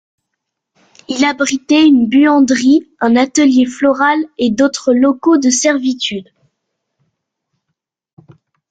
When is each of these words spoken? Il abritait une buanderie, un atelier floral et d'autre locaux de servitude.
Il 1.09 1.23
abritait 1.25 1.85
une 1.85 2.07
buanderie, 2.07 2.89
un 3.01 3.15
atelier 3.15 3.67
floral 3.67 4.17
et 4.39 4.49
d'autre 4.49 4.93
locaux 4.95 5.37
de 5.37 5.51
servitude. 5.51 6.27